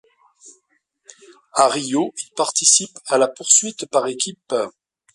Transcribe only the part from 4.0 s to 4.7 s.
équipes.